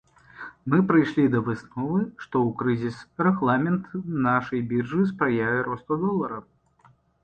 Мы 0.73 0.77
прыйшлі 0.91 1.25
да 1.35 1.41
высновы, 1.49 1.99
што 2.23 2.35
ў 2.47 2.57
крызіс 2.63 2.97
рэгламент 3.29 3.85
нашай 4.29 4.67
біржы 4.75 5.01
спрыяе 5.15 5.57
росту 5.73 6.05
долара. 6.07 6.47